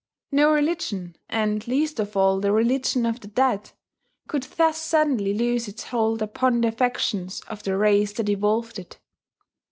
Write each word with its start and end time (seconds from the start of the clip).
No 0.31 0.49
religion 0.51 1.15
and 1.29 1.67
least 1.67 1.99
of 1.99 2.17
all 2.17 2.39
the 2.39 2.51
religion 2.51 3.05
of 3.05 3.19
the 3.19 3.27
dead 3.27 3.69
could 4.27 4.41
thus 4.41 4.79
suddenly 4.81 5.31
lose 5.31 5.67
its 5.67 5.83
hold 5.83 6.23
upon 6.23 6.61
the 6.61 6.69
affections 6.69 7.39
of 7.41 7.61
the 7.61 7.77
race 7.77 8.11
that 8.13 8.27
evolved 8.27 8.79
it. 8.79 8.99